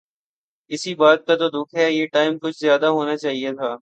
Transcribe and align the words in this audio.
اسی 0.71 0.93
بات 0.95 1.19
کا 1.27 1.35
تو 1.35 1.47
دکھ 1.49 1.75
ہے۔ 1.75 1.87
یہ 1.91 2.05
ٹائم 2.07 2.37
کچھ 2.39 2.57
زیادہ 2.59 2.85
ہونا 2.87 3.15
چاہئے 3.17 3.51
تھا 3.55 3.69